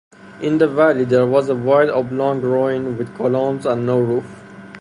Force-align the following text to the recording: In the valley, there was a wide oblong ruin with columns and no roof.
In 0.41 0.57
the 0.57 0.67
valley, 0.67 1.05
there 1.05 1.27
was 1.27 1.47
a 1.47 1.55
wide 1.55 1.91
oblong 1.91 2.41
ruin 2.41 2.97
with 2.97 3.15
columns 3.15 3.67
and 3.67 3.85
no 3.85 3.99
roof. 3.99 4.43